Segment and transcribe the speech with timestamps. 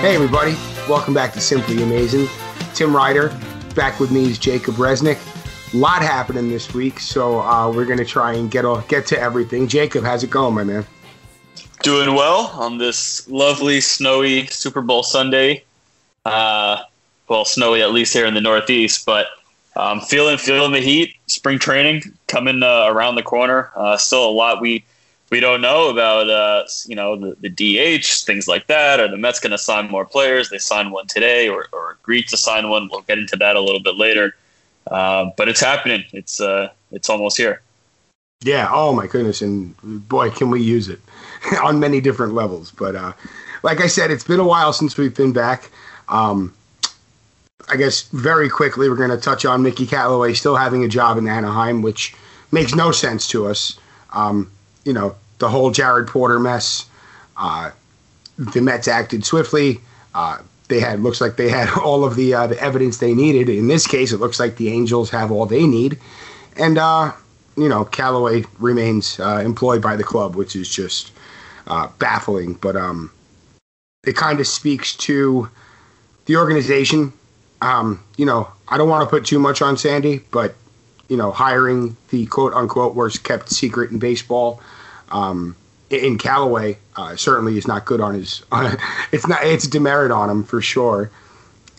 [0.00, 0.54] Hey, everybody.
[0.88, 2.28] Welcome back to Simply Amazin'.
[2.72, 3.36] Tim Ryder.
[3.74, 5.18] Back with me is Jacob Resnick.
[5.74, 9.06] A lot happening this week, so uh, we're going to try and get all, get
[9.06, 9.66] to everything.
[9.66, 10.86] Jacob, how's it going, my man?
[11.82, 15.64] Doing well on this lovely, snowy Super Bowl Sunday.
[16.24, 16.80] Uh,
[17.26, 19.26] well, snowy at least here in the Northeast, but
[19.74, 21.16] I'm um, feeling feeling the heat.
[21.26, 23.72] Spring training coming uh, around the corner.
[23.74, 24.84] Uh, still a lot we
[25.30, 29.00] we don't know about uh, you know the, the DH things like that.
[29.00, 30.50] Are the Mets going to sign more players?
[30.50, 32.88] They signed one today, or, or agreed to sign one.
[32.90, 34.34] We'll get into that a little bit later.
[34.90, 36.04] Uh, but it's happening.
[36.12, 37.62] It's uh, it's almost here.
[38.42, 38.68] Yeah.
[38.70, 39.42] Oh my goodness.
[39.42, 39.76] And
[40.08, 41.00] boy, can we use it
[41.62, 42.70] on many different levels.
[42.70, 43.12] But uh,
[43.62, 45.70] like I said, it's been a while since we've been back.
[46.08, 46.54] Um,
[47.70, 51.18] I guess very quickly we're going to touch on Mickey Callaway still having a job
[51.18, 52.14] in Anaheim, which
[52.50, 53.78] makes no sense to us.
[54.12, 54.50] Um,
[54.88, 56.86] you know, the whole Jared Porter mess.
[57.36, 57.70] Uh,
[58.38, 59.80] the Mets acted swiftly.
[60.14, 63.50] Uh, they had looks like they had all of the uh, the evidence they needed.
[63.50, 65.98] In this case, it looks like the Angels have all they need,
[66.56, 67.12] and uh,
[67.58, 71.12] you know Callaway remains uh, employed by the club, which is just
[71.66, 72.54] uh, baffling.
[72.54, 73.12] But um,
[74.06, 75.50] it kind of speaks to
[76.24, 77.12] the organization.
[77.60, 80.54] Um, you know, I don't want to put too much on Sandy, but
[81.10, 84.62] you know, hiring the quote unquote worst kept secret in baseball
[85.10, 85.56] um,
[85.90, 88.42] in Callaway uh, certainly is not good on his.
[88.52, 88.76] Uh,
[89.12, 89.44] it's not.
[89.44, 91.10] It's a demerit on him for sure.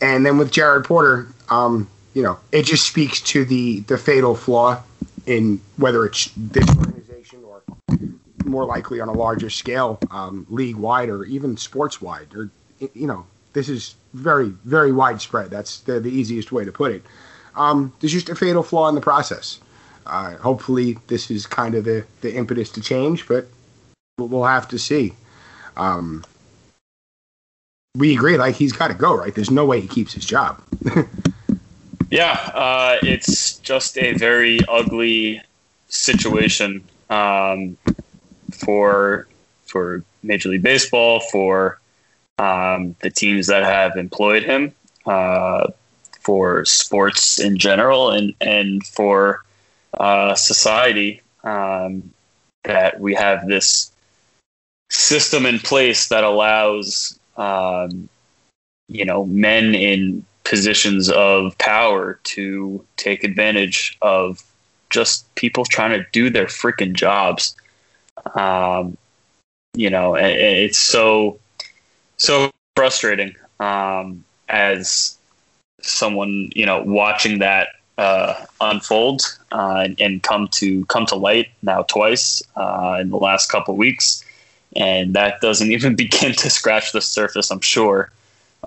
[0.01, 4.35] And then with Jared Porter, um, you know, it just speaks to the the fatal
[4.35, 4.81] flaw
[5.25, 7.61] in whether it's this organization or
[8.45, 12.49] more likely on a larger scale, um, league wide or even sports wide, or
[12.93, 15.51] you know, this is very very widespread.
[15.51, 17.03] That's the, the easiest way to put it.
[17.55, 19.59] Um, there's just a fatal flaw in the process.
[20.09, 23.47] Uh, hopefully, this is kind of the, the impetus to change, but
[24.17, 25.13] we'll have to see.
[25.77, 26.23] Um,
[27.95, 29.33] we agree, like he's got to go, right?
[29.33, 30.61] There's no way he keeps his job.
[32.11, 35.41] yeah, uh, it's just a very ugly
[35.87, 37.77] situation um,
[38.51, 39.27] for
[39.65, 41.79] for Major League Baseball, for
[42.39, 44.73] um, the teams that have employed him,
[45.05, 45.67] uh,
[46.19, 49.43] for sports in general, and and for
[49.93, 52.11] uh, society um,
[52.63, 53.91] that we have this
[54.89, 58.09] system in place that allows um,
[58.87, 64.43] you know men in positions of power to take advantage of
[64.89, 67.55] just people trying to do their freaking jobs.
[68.35, 68.97] Um,
[69.75, 71.39] you know it's so
[72.17, 75.17] so frustrating um, as
[75.81, 81.83] someone you know watching that uh, unfold uh, and, come to come to light now
[81.83, 84.23] twice uh, in the last couple weeks,
[84.75, 87.51] and that doesn't even begin to scratch the surface.
[87.51, 88.09] I'm sure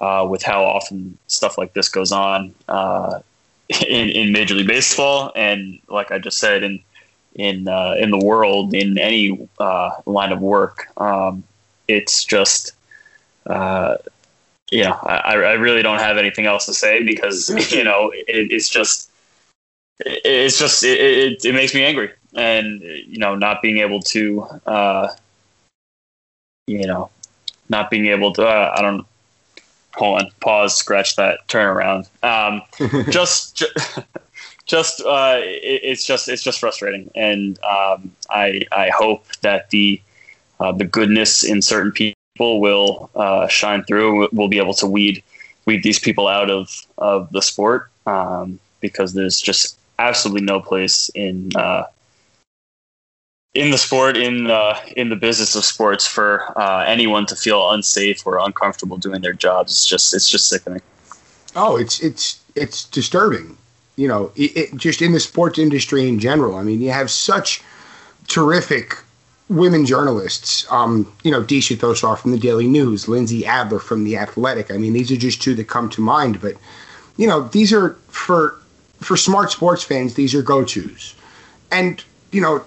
[0.00, 3.20] uh, with how often stuff like this goes on uh,
[3.88, 6.81] in, in Major League Baseball, and like I just said, in
[7.34, 9.49] in uh, in the world, in any
[10.04, 11.43] line of work, um,
[11.88, 12.72] it's just
[14.70, 18.53] you know, I, I really don't have anything else to say because you know it,
[18.53, 19.10] it's just
[20.06, 22.10] it's just it, it, it, makes me angry.
[22.34, 25.14] And you know not being able to uh
[26.66, 27.10] you know
[27.68, 29.06] not being able to uh, i don't
[29.94, 32.08] hold on pause scratch that turn around.
[32.22, 32.62] Um
[33.10, 33.98] just just,
[34.66, 37.10] just uh it, it's just it's just frustrating.
[37.14, 40.00] And um i i hope that the
[40.60, 45.22] uh, the goodness in certain people will uh shine through we'll be able to weed
[45.66, 51.10] weed these people out of of the sport um because there's just absolutely no place
[51.14, 51.84] in uh,
[53.54, 57.70] in the sport in uh, in the business of sports for uh, anyone to feel
[57.70, 59.72] unsafe or uncomfortable doing their jobs.
[59.72, 60.82] It's just it's just sickening.
[61.54, 63.56] Oh, it's it's it's disturbing.
[63.97, 66.56] You know, it, it, just in the sports industry in general.
[66.56, 67.62] I mean, you have such
[68.26, 68.96] terrific
[69.50, 70.67] women journalists.
[70.70, 74.70] Um, you know, Deesha Thosar from the Daily News, Lindsey Adler from the Athletic.
[74.70, 76.40] I mean, these are just two that come to mind.
[76.40, 76.55] But
[77.19, 78.58] you know, these are for
[79.02, 81.14] for smart sports fans, these are go tos.
[81.70, 82.64] And, you know,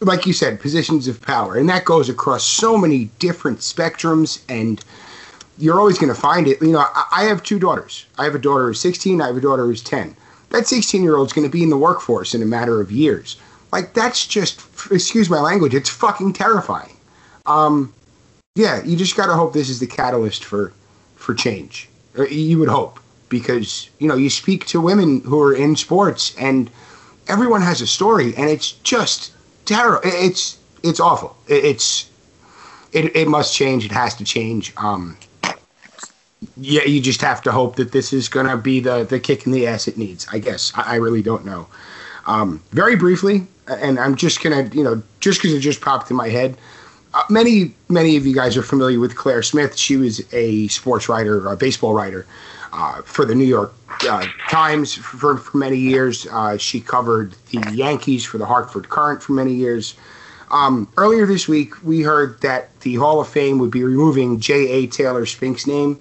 [0.00, 1.56] like you said, positions of power.
[1.56, 4.42] And that goes across so many different spectrums.
[4.48, 4.82] And
[5.58, 6.60] you're always going to find it.
[6.60, 8.06] You know, I have two daughters.
[8.18, 10.16] I have a daughter who's 16, I have a daughter who's 10.
[10.50, 12.92] That 16 year old is going to be in the workforce in a matter of
[12.92, 13.36] years.
[13.72, 14.60] Like, that's just,
[14.90, 16.94] excuse my language, it's fucking terrifying.
[17.46, 17.94] Um,
[18.54, 20.74] yeah, you just got to hope this is the catalyst for,
[21.16, 21.88] for change.
[22.30, 23.00] You would hope
[23.32, 26.70] because you know you speak to women who are in sports and
[27.26, 29.32] everyone has a story and it's just
[29.64, 32.10] terrible it's it's awful it's
[32.92, 35.16] it, it must change it has to change um
[36.56, 39.46] yeah, you just have to hope that this is going to be the the kick
[39.46, 40.26] in the ass it needs.
[40.32, 41.68] I guess I, I really don't know.
[42.26, 46.16] Um, very briefly, and I'm just gonna, you know, just because it just popped in
[46.16, 46.56] my head.
[47.14, 49.76] Uh, many, many of you guys are familiar with Claire Smith.
[49.76, 52.26] She was a sports writer, a baseball writer
[52.72, 53.74] uh, for the New York
[54.08, 56.26] uh, Times for, for many years.
[56.30, 59.94] Uh, she covered the Yankees for the Hartford Courant for many years.
[60.50, 64.88] Um, earlier this week, we heard that the Hall of Fame would be removing J.G.
[64.88, 65.98] Taylor Spink's name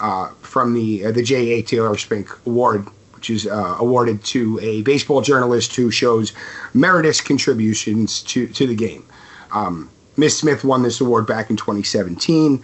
[0.00, 1.62] uh, from the uh, the J.G.
[1.62, 6.32] Taylor Spink Award, which is awarded to a baseball journalist who shows
[6.74, 9.04] meritorious contributions to, to the game.
[9.52, 12.62] Um, Miss Smith won this award back in 2017.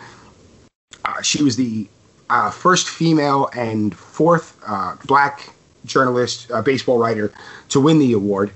[1.04, 1.88] Uh, she was the
[2.30, 5.50] uh, first female and fourth uh, black
[5.84, 7.32] journalist, uh, baseball writer
[7.70, 8.50] to win the award.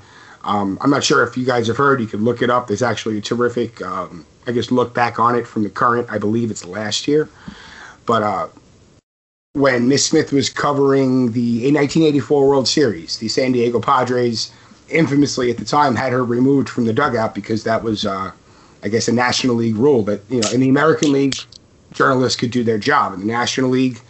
[0.45, 2.01] Um, I'm not sure if you guys have heard.
[2.01, 2.67] You can look it up.
[2.67, 6.09] There's actually a terrific, um, I guess, look back on it from the Courant.
[6.11, 7.29] I believe it's last year.
[8.07, 8.49] But uh,
[9.53, 14.51] when Miss Smith was covering the 1984 World Series, the San Diego Padres,
[14.89, 18.33] infamously at the time, had her removed from the dugout because that was, uh,
[18.83, 20.03] I guess, a National League rule.
[20.03, 21.37] But you know, in the American League,
[21.93, 23.15] journalists could do their job.
[23.15, 24.01] In the National League,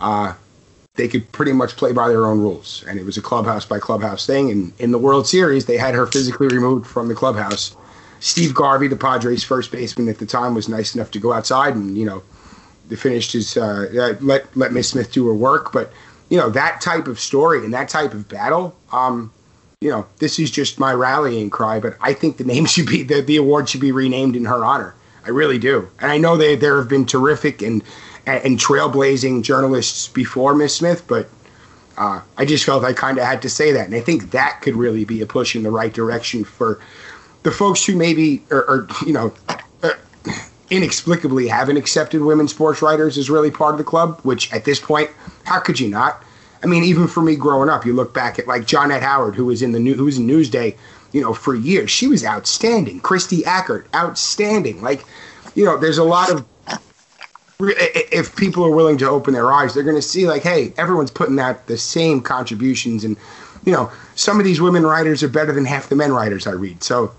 [0.00, 0.34] uh,
[0.94, 3.78] they could pretty much play by their own rules, and it was a clubhouse by
[3.78, 4.50] clubhouse thing.
[4.50, 7.76] And in the World Series, they had her physically removed from the clubhouse.
[8.20, 11.74] Steve Garvey, the Padres' first baseman at the time, was nice enough to go outside
[11.74, 12.22] and you know,
[12.96, 15.72] finished his uh, let let Miss Smith do her work.
[15.72, 15.92] But
[16.30, 18.74] you know that type of story and that type of battle.
[18.92, 19.32] Um,
[19.80, 23.02] you know, this is just my rallying cry, but I think the name should be
[23.02, 24.94] the, the award should be renamed in her honor.
[25.24, 25.88] I really do.
[26.00, 27.82] And I know they, there have been terrific and,
[28.26, 31.28] and trailblazing journalists before Miss Smith, but
[31.96, 33.86] uh, I just felt I kind of had to say that.
[33.86, 36.80] And I think that could really be a push in the right direction for
[37.42, 39.92] the folks who maybe, or you know, uh,
[40.70, 44.80] inexplicably haven't accepted women sports writers as really part of the club, which at this
[44.80, 45.10] point,
[45.44, 46.22] how could you not?
[46.62, 49.44] I mean, even for me growing up, you look back at like Johnette Howard, who
[49.44, 50.76] was in the new, who was in Newsday
[51.14, 51.90] you know, for years.
[51.90, 53.00] She was outstanding.
[53.00, 54.82] Kristie Ackert, outstanding.
[54.82, 55.04] Like,
[55.54, 56.44] you know, there's a lot of
[57.60, 61.12] if people are willing to open their eyes, they're going to see like, hey, everyone's
[61.12, 63.16] putting out the same contributions, and
[63.64, 66.50] you know, some of these women writers are better than half the men writers I
[66.50, 66.82] read.
[66.82, 67.14] So,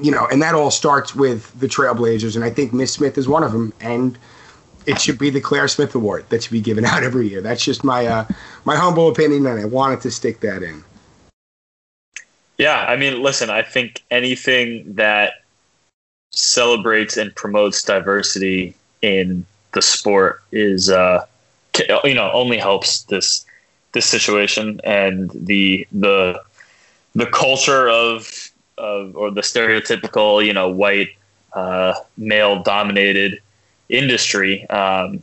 [0.00, 3.28] you know, and that all starts with the Trailblazers, and I think Miss Smith is
[3.28, 4.18] one of them, and
[4.86, 7.40] it should be the Claire Smith Award that should be given out every year.
[7.40, 8.26] That's just my uh,
[8.64, 10.82] my humble opinion, and I wanted to stick that in.
[12.60, 15.44] Yeah, I mean, listen, I think anything that
[16.30, 21.24] celebrates and promotes diversity in the sport is, uh,
[22.04, 23.46] you know, only helps this
[23.92, 26.42] this situation and the the
[27.14, 31.16] the culture of of or the stereotypical, you know, white
[31.54, 33.40] uh, male dominated
[33.88, 34.68] industry.
[34.68, 35.22] Um,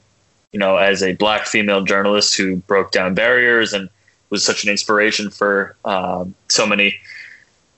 [0.54, 3.90] you know, as a black female journalist who broke down barriers and
[4.32, 6.98] was such an inspiration for um, so many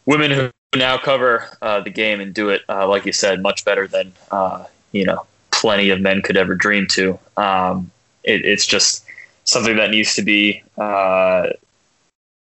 [0.10, 3.64] women who now cover uh, the game and do it, uh, like you said, much
[3.64, 7.18] better than uh, you know plenty of men could ever dream to.
[7.38, 7.92] Um,
[8.24, 9.06] it, it's just
[9.44, 11.50] something that needs to be, uh,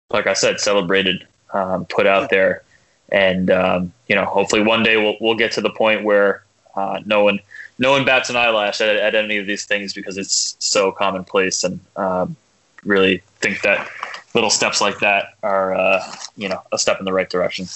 [0.09, 2.63] like I said, celebrated, um, put out there,
[3.09, 6.43] and um, you know, hopefully one day we'll we'll get to the point where
[6.75, 7.39] uh, no one
[7.77, 11.63] no one bats an eyelash at, at, any of these things because it's so commonplace
[11.63, 12.35] and um,
[12.83, 13.87] really think that
[14.33, 16.03] little steps like that are uh,
[16.35, 17.67] you know a step in the right direction.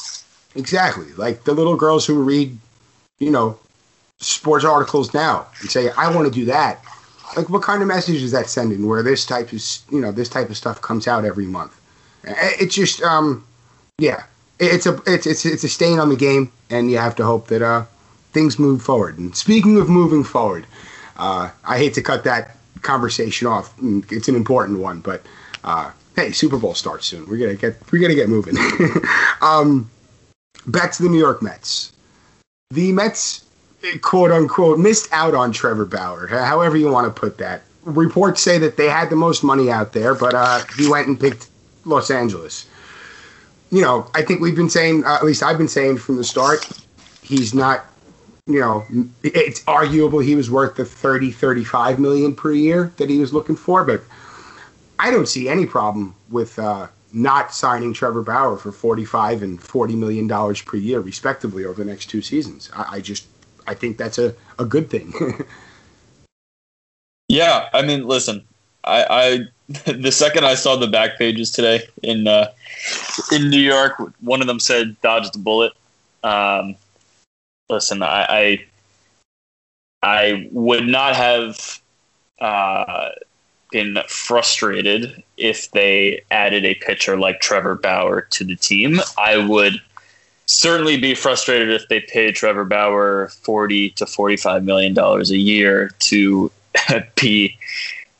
[0.55, 2.57] Exactly, like the little girls who read,
[3.19, 3.59] you know,
[4.19, 6.81] sports articles now and say, "I want to do that."
[7.35, 8.87] Like, what kind of message is that sending?
[8.87, 9.61] Where this type of
[9.91, 11.79] you know this type of stuff comes out every month?
[12.23, 13.45] It's just, um,
[13.99, 14.23] yeah,
[14.59, 17.47] it's a it's it's it's a stain on the game, and you have to hope
[17.47, 17.85] that uh
[18.31, 19.17] things move forward.
[19.17, 20.65] And speaking of moving forward,
[21.17, 23.73] uh, I hate to cut that conversation off.
[24.11, 25.23] It's an important one, but
[25.63, 27.25] uh, hey, Super Bowl starts soon.
[27.29, 28.57] We're gonna get we're gonna get moving.
[29.41, 29.89] um,
[30.65, 31.93] back to the New York Mets.
[32.71, 33.45] The Mets,
[34.01, 36.27] quote unquote, missed out on Trevor Bauer.
[36.27, 37.61] However you want to put that.
[37.83, 41.17] Reports say that they had the most money out there, but uh, he went and
[41.17, 41.47] picked
[41.85, 42.67] Los Angeles.
[43.71, 46.23] You know, I think we've been saying, uh, at least I've been saying from the
[46.23, 46.67] start,
[47.21, 47.85] he's not.
[48.49, 48.85] You know,
[49.23, 53.57] it's arguable he was worth the 30, 35 million per year that he was looking
[53.57, 54.01] for, but
[54.99, 59.95] I don't see any problem with uh, not signing Trevor Bauer for 45 and 40
[59.95, 62.69] million dollars per year, respectively, over the next two seasons.
[62.73, 63.27] I, I just
[63.67, 65.13] I think that's a, a good thing.
[67.27, 68.43] yeah, I mean, listen,
[68.83, 69.39] I, I
[69.91, 72.51] the second I saw the back pages today in uh,
[73.31, 75.73] in New York, one of them said "dodge the bullet."
[76.23, 76.75] Um,
[77.69, 78.65] listen, I, I
[80.03, 81.81] I would not have
[82.39, 83.09] uh,
[83.71, 88.99] been frustrated if they added a pitcher like Trevor Bauer to the team.
[89.17, 89.81] I would
[90.45, 95.91] certainly be frustrated if they paid Trevor Bauer 40 to 45 million dollars a year
[95.99, 96.51] to
[97.15, 97.57] be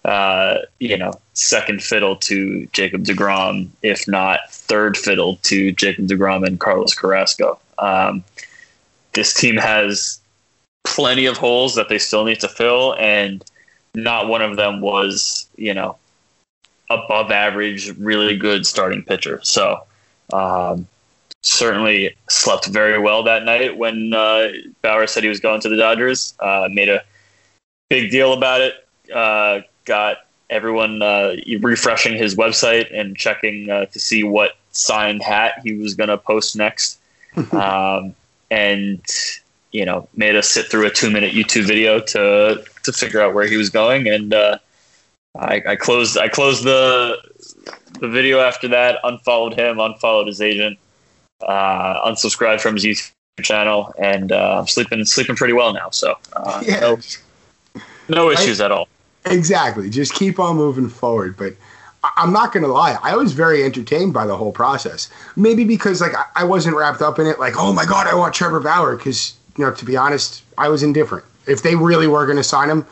[0.08, 6.48] uh, you know, second fiddle to Jacob DeGrom, if not third fiddle to Jacob DeGrom
[6.48, 7.60] and Carlos Carrasco.
[7.78, 8.24] Um,
[9.14, 10.22] this team has
[10.86, 13.44] plenty of holes that they still need to fill, and
[13.98, 15.98] not one of them was, you know,
[16.90, 19.40] above average, really good starting pitcher.
[19.44, 19.84] So,
[20.32, 20.88] um,
[21.42, 24.50] certainly slept very well that night when uh,
[24.82, 26.36] Bauer said he was going to the Dodgers.
[26.40, 27.04] Uh, made a
[27.90, 28.88] big deal about it.
[29.14, 35.60] Uh, got everyone uh, refreshing his website and checking uh, to see what signed hat
[35.64, 37.00] he was going to post next.
[37.52, 38.14] um,
[38.52, 39.02] and
[39.72, 43.48] you know, made us sit through a two-minute YouTube video to to figure out where
[43.48, 44.08] he was going.
[44.08, 44.58] And uh,
[45.38, 47.18] I, I closed I closed the
[48.00, 49.00] the video after that.
[49.04, 49.80] Unfollowed him.
[49.80, 50.80] Unfollowed his agent.
[51.42, 53.12] Uh, unsubscribed from his YouTube
[53.44, 55.90] channel, and uh, I'm sleeping sleeping pretty well now.
[55.92, 56.80] So uh, yeah.
[56.80, 57.00] no,
[58.10, 58.88] no issues I, at all.
[59.26, 59.90] Exactly.
[59.90, 61.36] Just keep on moving forward.
[61.38, 61.54] But
[62.16, 62.98] I'm not going to lie.
[63.04, 65.10] I was very entertained by the whole process.
[65.36, 67.40] Maybe because like I wasn't wrapped up in it.
[67.40, 68.96] Like, oh my god, I want Trevor Bauer.
[68.96, 71.26] Because you know, to be honest, I was indifferent.
[71.48, 72.86] If they really were going to sign him,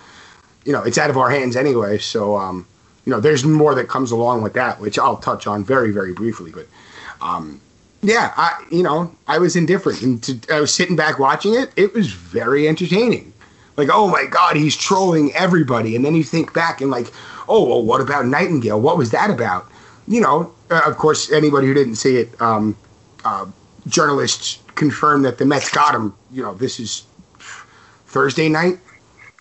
[0.63, 1.97] you know, it's out of our hands anyway.
[1.97, 2.65] So, um,
[3.05, 6.13] you know, there's more that comes along with that, which I'll touch on very, very
[6.13, 6.51] briefly.
[6.51, 6.67] But,
[7.21, 7.61] um,
[8.01, 11.71] yeah, I, you know, I was indifferent, and to, I was sitting back watching it.
[11.75, 13.33] It was very entertaining
[13.77, 15.95] like, oh my God, he's trolling everybody.
[15.95, 17.07] And then you think back and like,
[17.47, 18.79] oh, well, what about Nightengale?
[18.79, 19.69] What was that about?
[20.07, 22.77] You know, uh, of course, anybody who didn't see it, um,
[23.23, 23.45] uh,
[23.87, 26.13] journalists confirmed that the Mets got him.
[26.31, 27.05] You know, this is
[28.07, 28.79] Thursday night,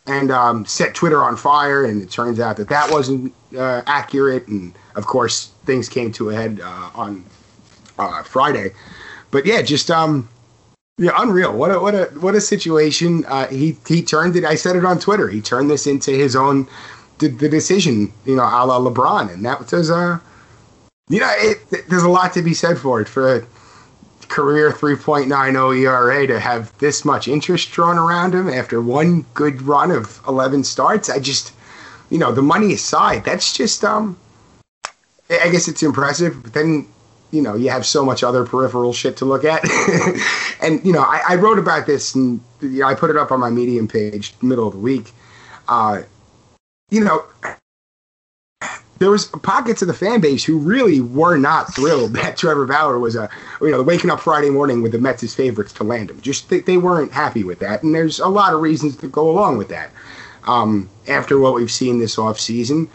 [0.07, 1.85] and um, set Twitter on fire.
[1.85, 4.49] And it turns out that that wasn't uh, accurate.
[4.49, 7.25] And of course, things came to a head uh, on
[7.99, 8.73] uh, Friday.
[9.31, 10.29] But yeah, just um,
[10.99, 11.57] yeah, unreal.
[11.57, 13.25] What a what a what a situation.
[13.27, 14.45] Uh, he he turned it.
[14.45, 15.29] I said it on Twitter.
[15.29, 16.69] He turned this into his own
[17.19, 18.13] the, the decision.
[18.25, 20.19] You know, a la LeBron, and that was uh,
[21.09, 23.47] you know, it, there's a lot to be said for it for
[24.29, 29.91] career 3.90 ERA to have this much interest drawn around him after one good run
[29.91, 31.09] of 11 starts.
[31.11, 31.53] I just,
[32.11, 34.19] you know, the money aside, that's just um,
[35.31, 36.43] I guess it's impressive.
[36.43, 36.87] But then
[37.35, 39.65] you know you have so much other peripheral shit to look at
[40.63, 43.33] and you know I, I, wrote about this and you know, i put it up
[43.33, 45.11] on my medium page middle of the week
[45.67, 46.03] uh,
[46.91, 47.25] you know
[48.99, 52.99] there was pockets of the fan base who really were not thrilled that Trevor Bauer
[52.99, 53.29] was a
[53.61, 56.21] you know waking up Friday morning with the Mets' favorites to land him.
[56.21, 59.31] Just they, they weren't happy with that, and there's a lot of reasons to go
[59.31, 59.91] along with that.
[60.47, 62.89] Um, after what we've seen this off season,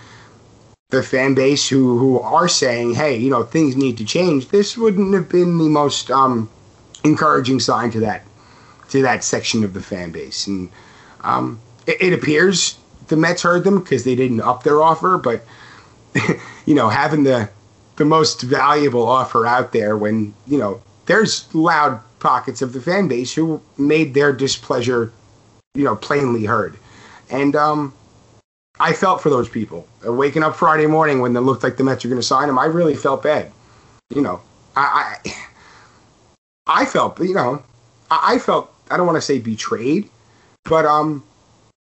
[0.89, 4.77] the fan base who who are saying, "Hey, you know, things need to change." This
[4.77, 6.49] wouldn't have been the most um,
[7.03, 8.23] encouraging sign to that
[8.89, 10.69] to that section of the fan base, and
[11.21, 12.77] um, it, it, appears
[13.07, 15.17] the Mets heard them because they didn't up their offer.
[15.17, 15.45] But
[16.65, 17.49] you know, having the
[17.97, 23.07] the most valuable offer out there when you know there's loud pockets of the fan
[23.07, 25.11] base who made their displeasure,
[25.75, 26.77] you know, plainly heard,
[27.29, 27.93] and um,
[28.79, 29.87] I felt for those people.
[30.05, 32.47] Uh, waking up Friday morning when it looked like the Mets were going to sign
[32.49, 33.51] him, I really felt bad.
[34.13, 34.41] You know,
[34.75, 37.61] I, I, I felt, you know,
[38.09, 40.09] I, I felt, I don't want to say betrayed,
[40.63, 41.23] but um,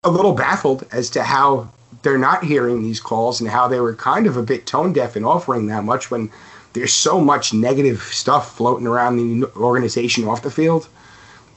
[0.03, 1.69] a little baffled as to how
[2.03, 5.15] they're not hearing these calls and how they were kind of a bit tone deaf
[5.15, 6.31] in offering that much when
[6.74, 10.88] there's so much negative stuff floating around the organization off the field.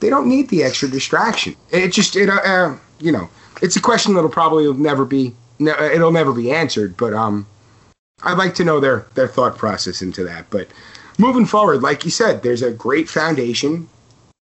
[0.01, 1.55] They don't need the extra distraction.
[1.71, 3.29] It just, it, uh, uh you know,
[3.61, 6.97] it's a question that'll probably never be it'll never be answered.
[6.97, 7.47] But um,
[8.23, 10.49] I'd like to know their their thought process into that.
[10.49, 10.67] But
[11.17, 13.87] moving forward, like you said, there's a great foundation.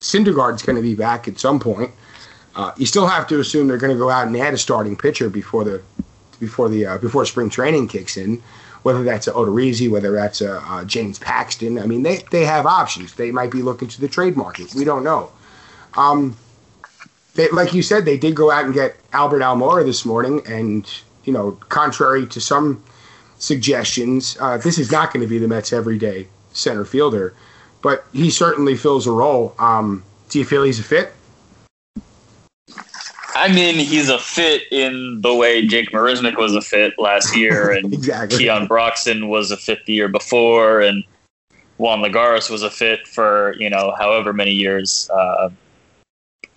[0.00, 1.92] Syndergaard's going to be back at some point.
[2.54, 4.96] Uh, you still have to assume they're going to go out and add a starting
[4.96, 5.82] pitcher before the
[6.38, 8.42] before the uh, before spring training kicks in.
[8.82, 12.66] Whether that's a Odorizzi, whether that's a, a James Paxton, I mean they they have
[12.66, 13.14] options.
[13.14, 14.74] They might be looking to the trade market.
[14.74, 15.30] We don't know.
[15.94, 16.36] Um,
[17.34, 20.88] they, like you said, they did go out and get Albert Almora this morning, and
[21.24, 22.82] you know, contrary to some
[23.38, 27.34] suggestions, uh, this is not going to be the Mets' everyday center fielder,
[27.80, 29.54] but he certainly fills a role.
[29.58, 31.12] Um, do you feel he's a fit?
[33.34, 37.70] I mean, he's a fit in the way Jake Marisnick was a fit last year,
[37.76, 38.38] and exactly.
[38.38, 41.04] Keon Broxton was a fit the year before, and
[41.78, 45.08] Juan Lagares was a fit for you know however many years.
[45.10, 45.50] Uh,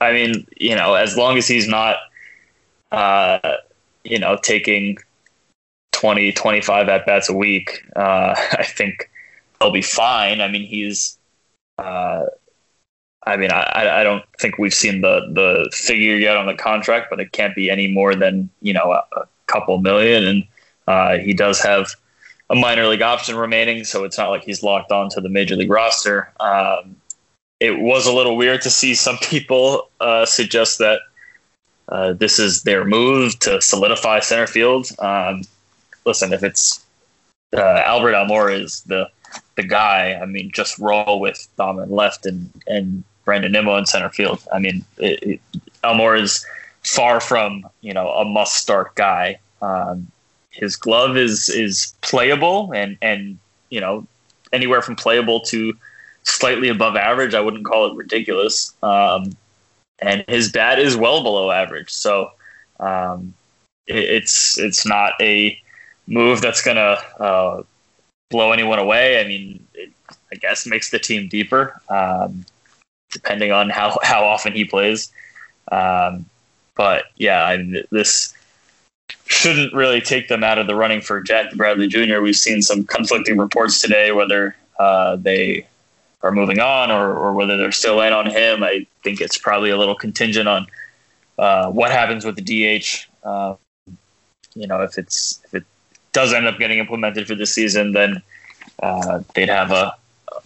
[0.01, 1.97] I mean, you know, as long as he's not
[2.91, 3.57] uh,
[4.03, 4.97] you know, taking
[5.91, 9.09] 20, 25 at bats a week, uh, I think
[9.59, 10.41] he'll be fine.
[10.41, 11.17] I mean, he's,
[11.77, 12.25] uh,
[13.25, 17.07] I mean, I, I don't think we've seen the, the figure yet on the contract,
[17.09, 20.23] but it can't be any more than, you know, a, a couple million.
[20.23, 20.47] And
[20.87, 21.95] uh, he does have
[22.49, 25.55] a minor league option remaining, so it's not like he's locked on to the major
[25.55, 26.31] league roster.
[26.39, 26.95] Um,
[27.59, 31.01] it was a little weird to see some people uh, suggest that
[31.89, 34.89] uh, this is their move to solidify center field.
[34.99, 35.43] Um,
[36.05, 36.85] listen, if it's
[37.55, 39.09] uh, Albert Almora is the
[39.55, 44.09] the guy, I mean, just roll with Dom left and and Brandon Nimmo in center
[44.09, 44.41] field.
[44.53, 45.39] I mean, it, it,
[45.83, 46.45] Almora is
[46.83, 49.39] far from you know a must start guy.
[49.61, 50.11] Um,
[50.51, 53.37] his glove is is playable and and
[53.69, 54.07] you know
[54.53, 55.73] anywhere from playable to
[56.23, 57.33] slightly above average.
[57.33, 58.73] I wouldn't call it ridiculous.
[58.81, 59.35] Um,
[59.99, 61.89] and his bat is well below average.
[61.89, 62.31] So
[62.79, 63.33] um,
[63.87, 65.59] it, it's it's not a
[66.07, 67.63] move that's gonna uh,
[68.29, 69.19] blow anyone away.
[69.19, 69.91] I mean, it,
[70.31, 72.45] I guess makes the team deeper, um,
[73.15, 75.11] depending on how how often he plays.
[75.71, 76.25] Um,
[76.75, 78.33] but yeah, I this
[79.25, 82.19] shouldn't really take them out of the running for Jack Bradley Jr.
[82.19, 85.65] We've seen some conflicting reports today, whether uh, they
[86.21, 88.63] are moving on or, or whether they're still in on him.
[88.63, 90.67] I think it's probably a little contingent on
[91.39, 93.07] uh, what happens with the DH.
[93.23, 93.55] Uh,
[94.55, 95.63] you know, if it's if it
[96.11, 98.21] does end up getting implemented for the season, then
[98.83, 99.95] uh, they'd have a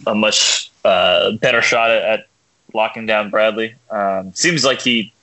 [0.05, 2.27] a much uh, better shot at,
[2.73, 3.75] locking down Bradley.
[3.89, 5.13] Um, seems like he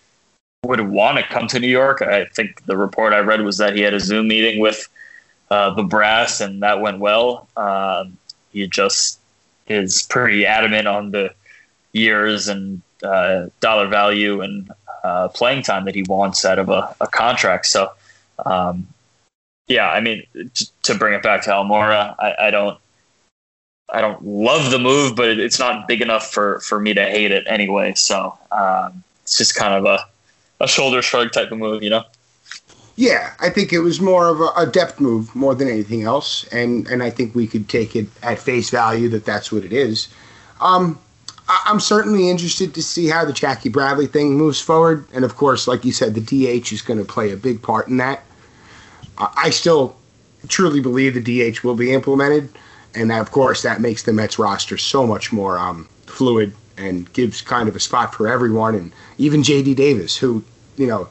[0.65, 2.03] would want to come to New York.
[2.03, 4.89] I think the report I read was that he had a Zoom meeting with
[5.51, 7.49] uh, the brass, and that went well.
[7.57, 8.19] Um,
[8.51, 9.21] he just
[9.69, 11.35] is pretty adamant on the
[11.93, 14.71] years and uh, dollar value and
[15.05, 17.67] uh, playing time that he wants out of a, a contract.
[17.67, 17.93] So,
[18.45, 18.87] um,
[19.69, 20.25] yeah, I mean,
[20.83, 22.79] to bring it back to Almora, I, I, don't,
[23.91, 27.31] I don't love the move, but it's not big enough for for me to hate
[27.31, 27.95] it anyway.
[27.95, 30.05] So um, it's just kind of a
[30.61, 32.05] a shoulder shrug type of move, you know.
[32.97, 36.45] Yeah, I think it was more of a, a, depth move more than anything else,
[36.49, 39.73] and and I think we could take it at face value that that's what it
[39.73, 40.09] is.
[40.61, 40.99] Um,
[41.47, 45.37] I, am certainly interested to see how the Jackie Bradley thing moves forward, and of
[45.37, 48.25] course, like you said, the DH is going to play a big part in that.
[49.19, 49.95] Uh, I still
[50.49, 52.49] truly believe the DH will be implemented,
[52.97, 57.41] and of course, that makes the Mets roster so much more um, fluid and gives
[57.41, 59.75] kind of a spot for everyone, and even J.D.
[59.75, 60.43] Davis, who
[60.77, 61.09] you know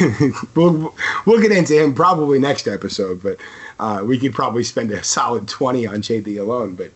[0.54, 3.38] we'll we'll get into him probably next episode, but
[3.78, 6.74] uh, we could probably spend a solid twenty on JD alone.
[6.74, 6.90] But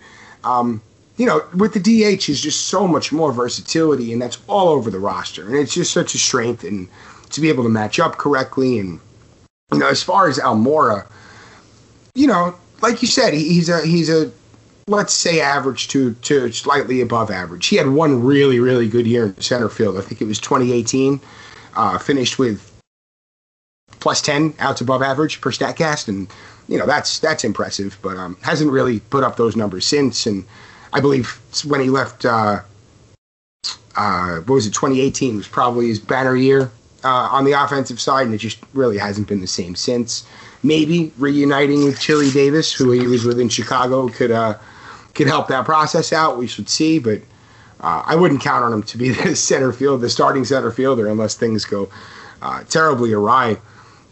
[0.45, 0.83] um,
[1.17, 4.91] you know, with the DH is just so much more versatility, and that's all over
[4.91, 6.89] the roster, and it's just such a strength, and
[7.31, 9.01] to be able to match up correctly, and
[9.73, 11.07] you know, as far as Almora,
[12.15, 14.31] you know, like you said, he's a he's a
[14.89, 17.67] let's say average to to slightly above average.
[17.67, 19.97] He had one really really good year in center field.
[19.97, 21.21] I think it was 2018.
[21.77, 22.67] Uh, finished with
[24.01, 26.29] plus 10 outs above average per Statcast, and
[26.69, 27.99] you know that's that's impressive.
[28.03, 30.27] But um, hasn't really put up those numbers since.
[30.27, 30.45] And
[30.93, 32.61] I believe when he left, uh,
[33.97, 34.75] uh, what was it?
[34.75, 36.71] 2018 was probably his banner year
[37.05, 40.27] uh, on the offensive side, and it just really hasn't been the same since.
[40.63, 44.59] Maybe reuniting with Chili Davis, who he was with in Chicago, could uh,
[45.15, 46.39] could help that process out.
[46.39, 47.23] We should see, but.
[47.83, 51.09] Uh, I wouldn't count on him to be the center field, the starting center fielder,
[51.09, 51.89] unless things go
[52.43, 53.57] uh, terribly awry.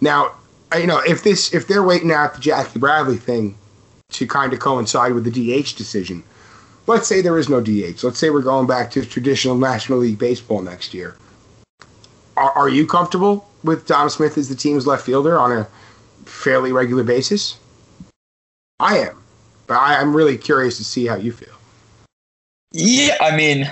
[0.01, 0.33] Now,
[0.77, 3.57] you know, if this if they're waiting out the Jackie Bradley thing
[4.11, 6.23] to kind of coincide with the DH decision,
[6.87, 8.03] let's say there is no DH.
[8.03, 11.17] Let's say we're going back to traditional National League baseball next year.
[12.37, 15.69] Are, are you comfortable with Dom Smith as the team's left fielder on a
[16.29, 17.59] fairly regular basis?
[18.81, 19.23] I am,
[19.67, 21.55] but I, I'm really curious to see how you feel.
[22.73, 23.71] Yeah, I mean,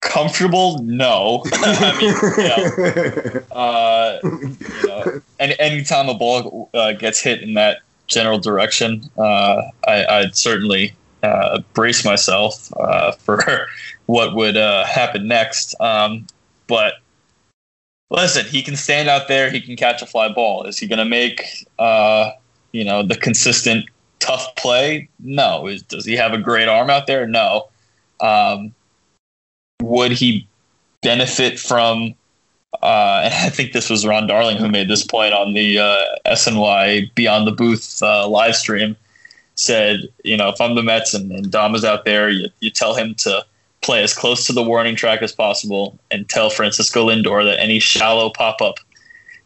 [0.00, 0.78] comfortable?
[0.82, 1.42] No.
[1.52, 7.54] I mean, you know, uh, you know, any anytime a ball uh, gets hit in
[7.54, 13.66] that general direction, uh, I, would certainly uh, brace myself uh, for
[14.06, 15.74] what would uh, happen next.
[15.80, 16.26] Um,
[16.66, 16.94] but
[18.12, 19.50] listen, he can stand out there.
[19.50, 20.64] He can catch a fly ball.
[20.64, 21.66] Is he going to make
[22.72, 23.86] you know the consistent
[24.18, 25.08] tough play?
[25.18, 25.66] No.
[25.66, 27.26] Is, does he have a great arm out there?
[27.26, 27.68] No.
[28.20, 28.74] Um,
[29.80, 30.46] would he
[31.02, 32.14] benefit from?
[32.82, 36.04] Uh, and I think this was Ron Darling who made this point on the uh,
[36.26, 38.96] SNY Beyond the Booth uh, live stream.
[39.54, 42.70] Said, you know, if I'm the Mets and, and Dom is out there, you, you
[42.70, 43.44] tell him to
[43.82, 47.78] play as close to the warning track as possible and tell Francisco Lindor that any
[47.78, 48.76] shallow pop up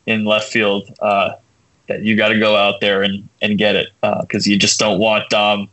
[0.07, 1.33] in left field, uh,
[1.89, 3.89] that you got to go out there and, and get it
[4.21, 5.69] because uh, you just don't want Dom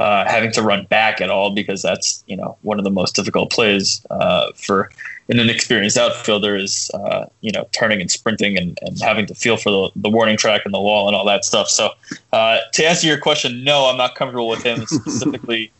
[0.00, 3.14] uh, having to run back at all because that's you know one of the most
[3.14, 4.90] difficult plays uh, for
[5.28, 9.58] an inexperienced outfielder is uh, you know turning and sprinting and, and having to feel
[9.58, 11.68] for the, the warning track and the wall and all that stuff.
[11.68, 11.90] So
[12.32, 15.70] uh, to answer your question, no, I'm not comfortable with him specifically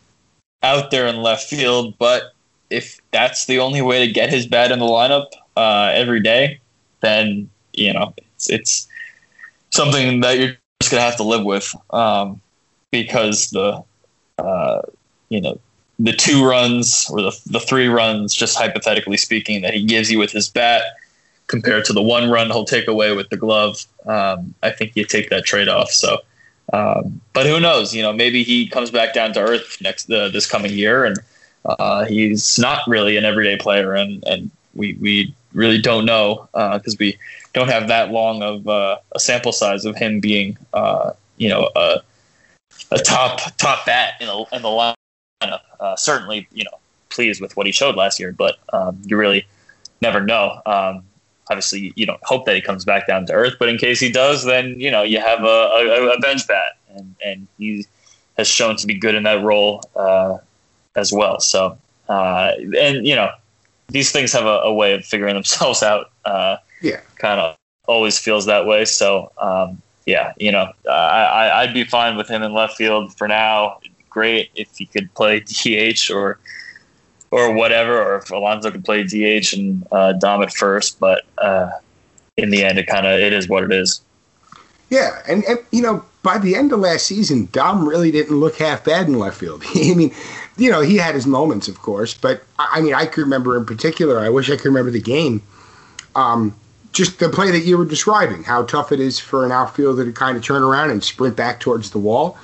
[0.62, 1.94] out there in left field.
[1.98, 2.32] But
[2.70, 6.60] if that's the only way to get his bat in the lineup uh, every day,
[7.00, 8.88] then you know it's, it's
[9.70, 12.40] something that you're just gonna have to live with um,
[12.90, 13.82] because the
[14.38, 14.82] uh,
[15.28, 15.58] you know
[16.00, 20.18] the two runs or the, the three runs, just hypothetically speaking, that he gives you
[20.18, 20.82] with his bat
[21.46, 23.84] compared to the one run he'll take away with the glove.
[24.06, 25.90] Um, I think you take that trade off.
[25.90, 26.18] So,
[26.72, 27.94] um, but who knows?
[27.94, 31.18] You know, maybe he comes back down to earth next uh, this coming year, and
[31.64, 36.94] uh, he's not really an everyday player, and and we we really don't know because
[36.94, 37.18] uh, we
[37.52, 41.68] don't have that long of uh, a sample size of him being, uh, you know,
[41.74, 42.00] a,
[42.92, 45.60] a top top bat in the in the lineup.
[45.80, 46.78] Uh, certainly, you know,
[47.08, 49.46] pleased with what he showed last year, but um, you really
[50.00, 50.60] never know.
[50.66, 51.02] Um,
[51.50, 54.10] obviously, you don't hope that he comes back down to earth, but in case he
[54.10, 57.84] does, then you know you have a, a, a bench bat, and and he
[58.38, 60.38] has shown to be good in that role uh,
[60.96, 61.40] as well.
[61.40, 61.76] So,
[62.08, 63.30] uh, and you know,
[63.88, 66.12] these things have a, a way of figuring themselves out.
[66.24, 68.84] Uh, yeah, kind of always feels that way.
[68.84, 73.28] So um, yeah, you know, I I'd be fine with him in left field for
[73.28, 73.80] now.
[74.08, 76.38] Great if he could play DH or
[77.30, 80.98] or whatever, or if Alonso could play DH and uh, Dom at first.
[80.98, 81.70] But uh,
[82.36, 84.00] in the end, it kind of it is what it is.
[84.90, 88.56] Yeah, and, and you know, by the end of last season, Dom really didn't look
[88.56, 89.62] half bad in left field.
[89.74, 90.12] I mean,
[90.56, 93.64] you know, he had his moments, of course, but I mean, I could remember in
[93.64, 94.18] particular.
[94.18, 95.42] I wish I could remember the game.
[96.16, 96.54] Um,
[96.92, 100.12] just the play that you were describing, how tough it is for an outfielder to
[100.12, 102.36] kind of turn around and sprint back towards the wall.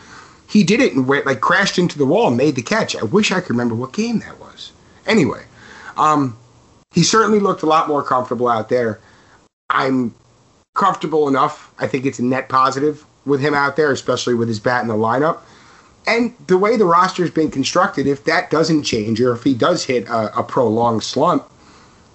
[0.48, 2.94] He did it and went like crashed into the wall and made the catch.
[2.94, 4.70] I wish I could remember what game that was.
[5.06, 5.44] Anyway,
[5.96, 6.36] um,
[6.92, 9.00] he certainly looked a lot more comfortable out there.
[9.70, 10.14] I'm
[10.74, 11.72] comfortable enough.
[11.78, 14.88] I think it's a net positive with him out there, especially with his bat in
[14.88, 15.40] the lineup.
[16.06, 19.84] And the way the roster's been constructed, if that doesn't change or if he does
[19.84, 21.50] hit a, a prolonged slump,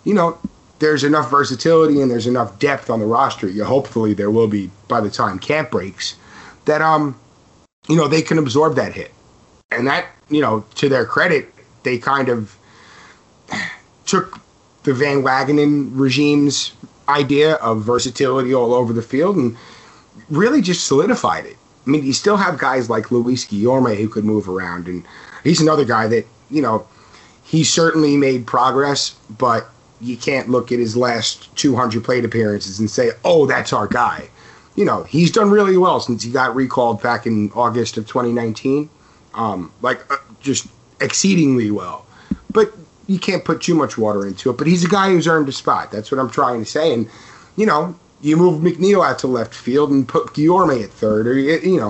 [0.05, 0.39] you know,
[0.79, 3.47] there's enough versatility and there's enough depth on the roster.
[3.47, 6.15] You hopefully there will be by the time camp breaks
[6.65, 7.19] that um
[7.87, 9.11] you know they can absorb that hit.
[9.69, 12.57] And that, you know, to their credit, they kind of
[14.05, 14.39] took
[14.83, 16.73] the Van Wagenen regime's
[17.07, 19.55] idea of versatility all over the field and
[20.29, 21.57] really just solidified it.
[21.85, 25.03] I mean, you still have guys like Luis Guillorme who could move around, and
[25.43, 26.87] he's another guy that, you know,
[27.43, 32.89] he certainly made progress, but you can't look at his last 200 plate appearances and
[32.89, 34.29] say, oh, that's our guy.
[34.75, 38.89] You know, he's done really well since he got recalled back in August of 2019.
[39.33, 40.67] Um, like, uh, just
[41.01, 42.05] exceedingly well.
[42.51, 42.73] But
[43.11, 44.57] you can't put too much water into it.
[44.57, 45.91] But he's a guy who's earned a spot.
[45.91, 46.93] That's what I'm trying to say.
[46.93, 47.09] And,
[47.57, 51.37] you know, you move McNeil out to left field and put Guillorme at third, or,
[51.37, 51.89] you know,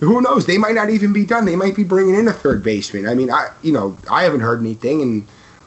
[0.00, 0.46] who knows?
[0.46, 1.44] They might not even be done.
[1.44, 3.06] They might be bringing in a third baseman.
[3.06, 5.26] I mean, I, you know, I haven't heard anything, and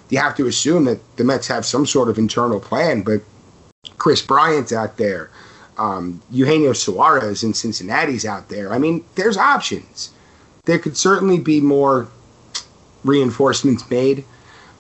[0.10, 3.02] you have to assume that the Mets have some sort of internal plan.
[3.04, 3.22] But
[3.98, 5.30] Kris Bryant's out there,
[5.78, 8.74] um, Eugenio Suarez in Cincinnati's out there.
[8.74, 10.12] I mean, there's options.
[10.66, 12.08] There could certainly be more
[13.04, 14.26] reinforcements made.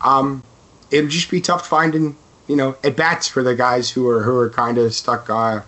[0.06, 0.44] Um,
[0.92, 2.16] it'd just be tough finding,
[2.48, 5.62] you know, at bats for the guys who are who are kind of stuck uh,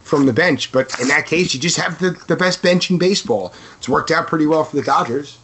[0.00, 0.70] from the bench.
[0.70, 3.52] But in that case, you just have the, the best bench in baseball.
[3.78, 5.38] It's worked out pretty well for the Dodgers.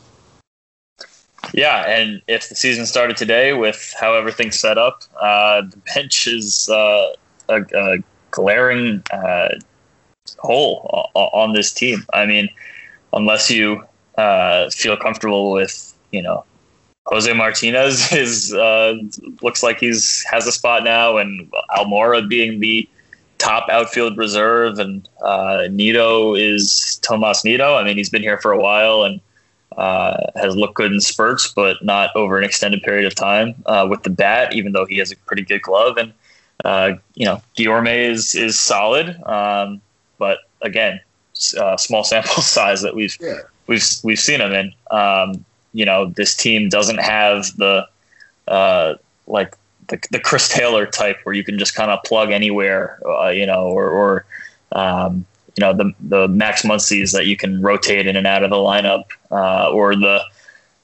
[1.55, 6.27] Yeah, and if the season started today with how everything's set up, uh, the bench
[6.27, 7.12] is uh,
[7.49, 7.99] a, a,
[8.31, 9.49] glaring uh,
[10.38, 12.05] hole on this team.
[12.12, 12.51] I mean,
[13.14, 13.85] unless you
[14.19, 16.45] uh, feel comfortable with, you know,
[17.09, 18.94] Jose Martinez is uh,
[19.42, 22.88] looks like he's has a spot now, and Almora being the
[23.38, 27.77] top outfield reserve, and uh, Nido is Tomas Nido.
[27.77, 29.21] I mean, he's been here for a while, and
[29.79, 33.87] uh, has looked good in spurts, but not over an extended period of time uh,
[33.88, 35.97] with the bat, even though he has a pretty good glove.
[35.97, 36.12] And,
[36.64, 39.16] uh, you know, Guillorme is, is solid.
[39.23, 39.81] Um,
[40.18, 41.01] but again,
[41.57, 43.38] uh, small sample size that we've, yeah.
[43.68, 44.75] we've, we've seen him in.
[44.90, 45.44] Um,
[45.79, 47.87] you know, this team doesn't have the,
[48.47, 48.95] uh,
[49.27, 49.55] like,
[49.88, 53.47] the, the Chris Taylor type where you can just kind of plug anywhere, uh, you
[53.47, 54.25] know, or, or
[54.73, 55.25] um,
[55.59, 58.57] you know the the Max Muncy's that you can rotate in and out of the
[58.57, 60.23] lineup, uh, or the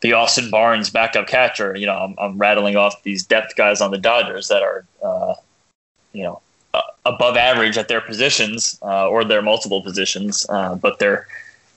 [0.00, 1.76] the Austin Barnes backup catcher.
[1.76, 5.35] You know, I'm, I'm, rattling off these depth guys on the Dodgers that are, uh,
[6.12, 6.42] you know,
[7.07, 11.26] above average at their positions uh, or their multiple positions, uh, but they're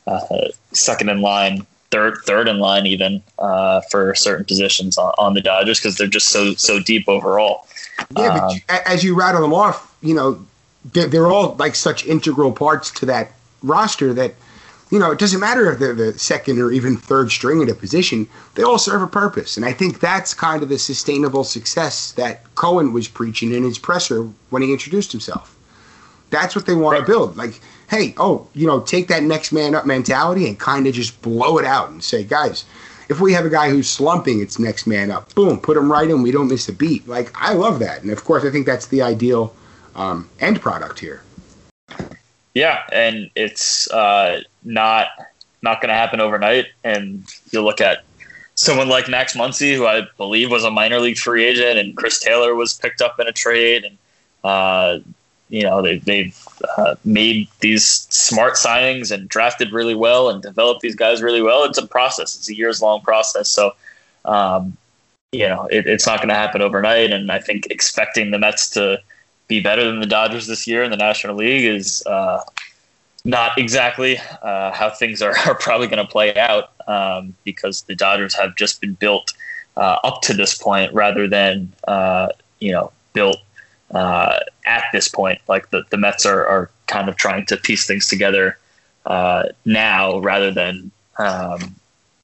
[0.07, 5.33] uh, second in line, third third in line even uh, for certain positions on, on
[5.33, 7.67] the Dodgers because they're just so so deep overall.
[8.15, 10.45] Yeah, but um, as you rattle them off, you know
[10.93, 13.31] they're, they're all like such integral parts to that
[13.63, 14.35] roster that
[14.89, 17.73] you know, it doesn't matter if they're the second or even third string at a
[17.73, 19.57] position, they all serve a purpose.
[19.57, 23.77] And I think that's kind of the sustainable success that Cohen was preaching in his
[23.77, 25.55] presser when he introduced himself.
[26.29, 27.05] That's what they want right.
[27.05, 27.35] to build.
[27.35, 31.21] Like, hey, oh, you know, take that next man up mentality and kind of just
[31.21, 32.65] blow it out and say, guys,
[33.09, 35.33] if we have a guy who's slumping, it's next man up.
[35.33, 36.21] Boom, put him right in.
[36.21, 37.07] We don't miss a beat.
[37.07, 38.01] Like, I love that.
[38.01, 39.55] And of course, I think that's the ideal
[39.95, 41.23] um, end product here.
[42.53, 45.07] Yeah, and it's uh, not
[45.61, 46.67] not going to happen overnight.
[46.83, 48.03] And you look at
[48.55, 52.19] someone like Max Muncy, who I believe was a minor league free agent, and Chris
[52.19, 53.97] Taylor was picked up in a trade, and
[54.43, 54.99] uh,
[55.49, 60.81] you know they, they've uh, made these smart signings and drafted really well and developed
[60.81, 61.63] these guys really well.
[61.63, 62.35] It's a process.
[62.35, 63.49] It's a years long process.
[63.49, 63.73] So.
[64.25, 64.77] Um,
[65.33, 68.69] you know, it, it's not going to happen overnight, and I think expecting the Mets
[68.71, 69.01] to
[69.47, 72.41] be better than the Dodgers this year in the National League is uh,
[73.23, 77.95] not exactly uh, how things are, are probably going to play out um, because the
[77.95, 79.33] Dodgers have just been built
[79.75, 82.29] uh, up to this point rather than uh,
[82.59, 83.37] you know built
[83.91, 85.39] uh, at this point.
[85.47, 88.57] Like the, the Mets are, are kind of trying to piece things together
[89.05, 91.75] uh, now rather than um,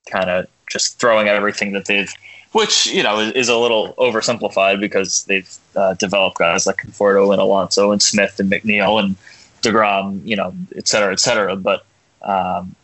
[0.10, 2.14] kind of just throwing everything that they've
[2.54, 7.32] which you know is, is a little oversimplified because they've uh, developed guys like Conforto
[7.32, 9.16] and Alonso and Smith and McNeil and
[9.64, 11.56] Degrom, you know, et cetera, et cetera.
[11.56, 11.86] But
[12.22, 12.76] um,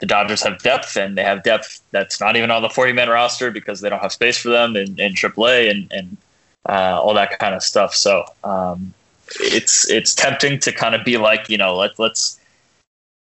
[0.00, 3.08] the Dodgers have depth, and they have depth that's not even on the 40 man
[3.08, 6.16] roster because they don't have space for them in, in AAA and and
[6.68, 7.94] uh, all that kind of stuff.
[7.94, 8.94] So um,
[9.40, 12.40] it's it's tempting to kind of be like, you know, let let's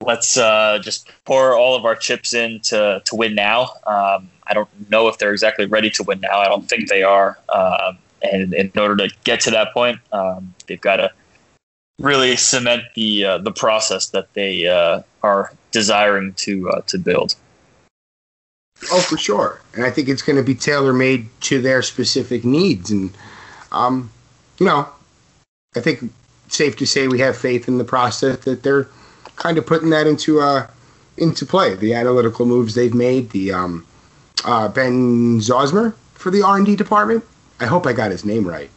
[0.02, 3.64] let's uh, just pour all of our chips in to, to win now.
[3.86, 6.40] Um, I don't know if they're exactly ready to win now.
[6.40, 7.38] I don't think they are.
[7.50, 11.12] Um, and in order to get to that point, um, they've got to
[12.00, 17.36] really cement the uh, the process that they uh, are desiring to uh, to build.
[18.92, 22.44] Oh, for sure, and I think it's going to be tailor made to their specific
[22.44, 23.12] needs, and
[23.72, 24.10] um,
[24.60, 24.88] you know,
[25.76, 26.12] I think
[26.48, 28.88] safe to say we have faith in the process that they're
[29.36, 30.68] kind of putting that into uh
[31.18, 31.76] into play.
[31.76, 33.86] The analytical moves they've made, the um,
[34.46, 37.24] uh, Ben Zauzmer for the R and D department.
[37.60, 38.70] I hope I got his name right.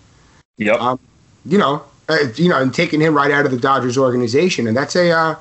[0.59, 0.81] Yep.
[0.81, 1.01] Um,
[1.47, 4.77] you know, uh, you know, and taking him right out of the Dodgers organization, and
[4.77, 5.37] that's a, uh,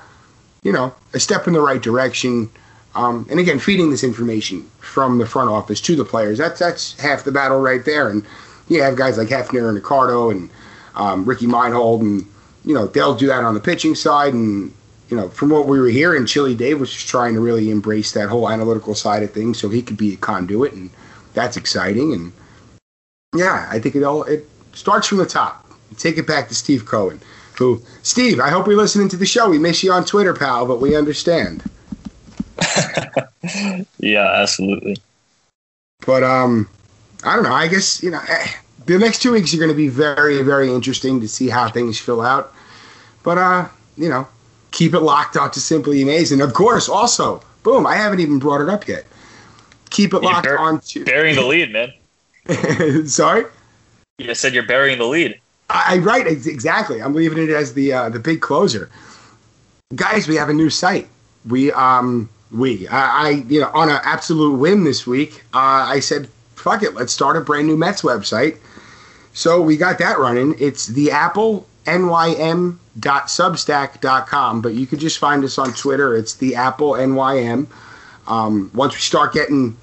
[0.64, 2.50] you know, a step in the right direction.
[2.96, 7.00] Um, and again, feeding this information from the front office to the players, that's that's
[7.00, 8.10] half the battle right there.
[8.10, 8.26] And
[8.68, 10.50] you have guys like Hefner and Ricardo and
[10.96, 12.26] um, Ricky Meinhold, and
[12.66, 14.34] you know they'll do that on the pitching side.
[14.34, 14.74] And
[15.10, 18.12] you know, from what we were hearing, Chili Dave was just trying to really embrace
[18.12, 20.90] that whole analytical side of things, so he could be a conduit, and
[21.34, 22.14] that's exciting.
[22.14, 22.32] And
[23.36, 25.64] yeah, I think it all it starts from the top
[25.98, 27.22] take it back to Steve Cohen,
[27.58, 29.50] who, Steve, I hope you're listening to the show.
[29.50, 31.64] We miss you on Twitter, pal, but we understand.
[34.00, 34.98] yeah, absolutely.
[36.06, 36.70] But um,
[37.24, 37.54] I don't know.
[37.54, 38.48] I guess you know eh,
[38.86, 42.00] the next two weeks are going to be very, very interesting to see how things
[42.00, 42.54] fill out.
[43.24, 44.28] But uh, you know,
[44.72, 46.44] keep it locked on to Simply Amazin'.
[46.44, 47.86] Of course, also, boom.
[47.86, 49.06] I haven't even brought it up yet.
[49.90, 51.94] Keep it locked on to burying the lead, man.
[53.08, 53.46] Sorry.
[54.18, 55.40] You said you're burying the lead.
[55.70, 57.02] I, right exactly.
[57.02, 58.90] I'm leaving it as the uh, the big closer.
[59.96, 61.08] Guys, we have a new site.
[61.48, 65.44] We um we I, I you know on an absolute whim this week.
[65.54, 68.60] Uh, I said fuck it, let's start a brand new Mets website.
[69.34, 70.56] So we got that running.
[70.60, 76.16] It's the Apple nym.substack.com, but you can just find us on Twitter.
[76.16, 77.68] It's the Apple NYM.
[78.28, 79.76] Um, once we start getting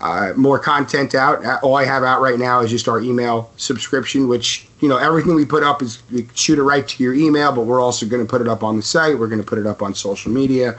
[0.00, 1.44] uh, more content out.
[1.44, 4.96] Uh, all I have out right now is just our email subscription, which you know
[4.96, 6.02] everything we put up is
[6.34, 8.76] shoot it right to your email, but we're also going to put it up on
[8.76, 9.18] the site.
[9.18, 10.78] We're going to put it up on social media.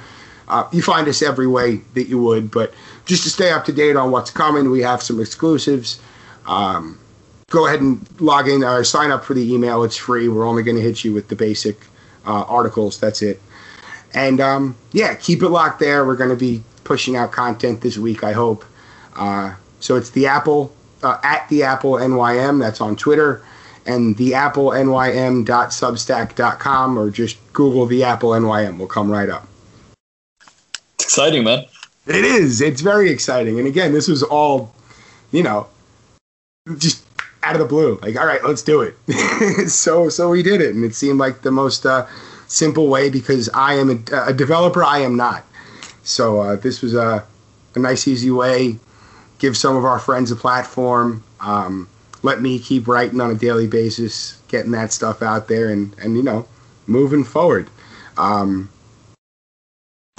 [0.51, 2.73] Uh, you find us every way that you would, but
[3.05, 6.01] just to stay up to date on what's coming, we have some exclusives.
[6.45, 6.99] Um,
[7.49, 9.81] go ahead and log in or sign up for the email.
[9.83, 10.27] It's free.
[10.27, 11.77] We're only going to hit you with the basic
[12.25, 12.99] uh, articles.
[12.99, 13.41] That's it.
[14.13, 16.05] And um, yeah, keep it locked there.
[16.05, 18.65] We're going to be pushing out content this week, I hope.
[19.15, 22.59] Uh, so it's the Apple uh, at the Apple NYM.
[22.59, 23.41] That's on Twitter,
[23.85, 28.77] and the Apple NYM.substack.com, or just Google the Apple NYM.
[28.77, 29.47] Will come right up.
[31.11, 31.65] Exciting, man.
[32.07, 32.61] It is.
[32.61, 33.59] It's very exciting.
[33.59, 34.73] And again, this was all,
[35.33, 35.67] you know,
[36.77, 37.05] just
[37.43, 37.99] out of the blue.
[38.01, 38.95] Like, all right, let's do it.
[39.69, 42.07] so so we did it, and it seemed like the most uh,
[42.47, 44.85] simple way because I am a, a developer.
[44.85, 45.43] I am not.
[46.03, 47.25] So uh, this was a,
[47.75, 48.77] a nice, easy way.
[49.37, 51.25] Give some of our friends a platform.
[51.41, 51.89] Um,
[52.23, 56.15] let me keep writing on a daily basis, getting that stuff out there, and and
[56.15, 56.47] you know,
[56.87, 57.69] moving forward.
[58.17, 58.69] Um,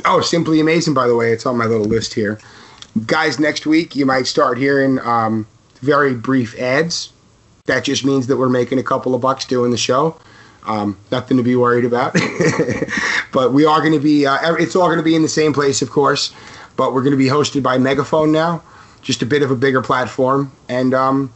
[0.05, 0.95] oh, simply amazing!
[0.95, 2.39] By the way, it's on my little list here.
[3.07, 5.47] Guys, next week you might start hearing um,
[5.81, 7.13] very brief ads.
[7.67, 10.17] That just means that we're making a couple of bucks doing the show.
[10.65, 12.15] Um, nothing to be worried about.
[13.33, 15.53] but we are going to be, uh, it's all going to be in the same
[15.53, 16.33] place, of course.
[16.77, 18.63] But we're going to be hosted by Megaphone now,
[19.03, 20.53] just a bit of a bigger platform.
[20.69, 21.33] And, um,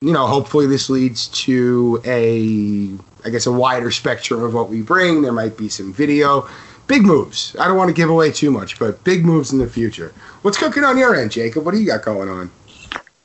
[0.00, 2.90] you know, hopefully this leads to a,
[3.24, 5.22] I guess, a wider spectrum of what we bring.
[5.22, 6.48] There might be some video.
[6.90, 7.54] Big moves.
[7.60, 10.12] I don't want to give away too much, but big moves in the future.
[10.42, 11.64] What's cooking on your end, Jacob?
[11.64, 12.50] What do you got going on?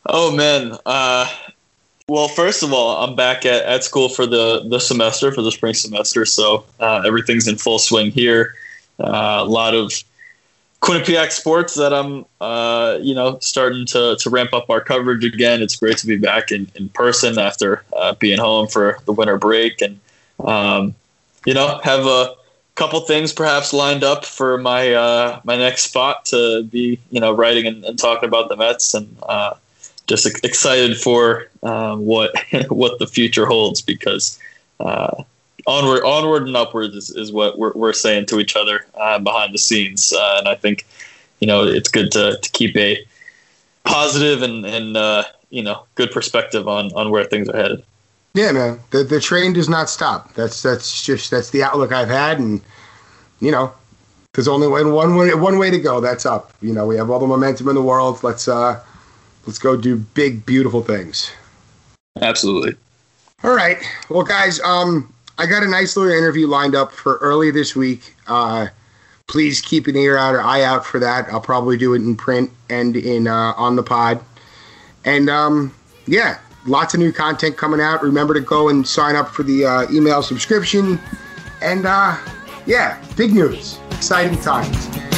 [0.06, 1.28] Oh man, uh,
[2.08, 5.52] well, first of all, I'm back at, at school for the, the semester, for the
[5.52, 6.28] spring semester.
[6.28, 8.54] So uh, everything's in full swing here.
[9.00, 9.92] Uh, a lot of
[10.84, 15.64] Quinnipiac sports that I'm, uh, you know, starting to, to ramp up our coverage again.
[15.64, 19.40] It's great to be back in, in person after uh, being home for the winter
[19.40, 20.00] break and,
[20.42, 20.94] um,
[21.48, 22.36] you know, have a
[22.76, 27.34] couple things perhaps lined up for my uh, my next spot to be, you know,
[27.34, 29.56] writing and, and talking about the Mets and uh,
[30.08, 32.36] just excited for um, what
[32.70, 34.38] what the future holds because
[34.80, 35.24] uh,
[35.66, 39.54] onward onward and upwards is, is what we're, we're saying to each other uh, behind
[39.54, 40.86] the scenes uh, and I think
[41.40, 43.04] you know it's good to, to keep a
[43.86, 47.84] positive and and you know good perspective on on where things are headed.
[48.36, 48.80] Yeah, man.
[48.92, 50.34] The the train does not stop.
[50.34, 52.62] That's that's just that's the outlook I've had, and
[53.40, 53.74] you know,
[54.34, 56.02] there's only one one way one way to go.
[56.02, 56.54] That's up.
[56.62, 58.22] You know, we have all the momentum in the world.
[58.24, 58.84] Let's uh
[59.48, 61.32] let's go do big, beautiful things.
[62.22, 62.76] Absolutely.
[63.42, 63.78] All right.
[64.10, 68.16] Well, guys, um, I got a nice little interview lined up for early this week.
[68.28, 68.68] Uh,
[69.28, 71.30] please keep an ear out or eye out for that.
[71.30, 74.20] I'll probably do it in print and in uh, on the pod.
[75.06, 75.74] And um,
[76.06, 78.02] yeah, lots of new content coming out.
[78.04, 81.00] Remember to go and sign up for the uh, email subscription.
[81.62, 82.18] And uh,
[82.66, 85.15] yeah, big news, exciting times.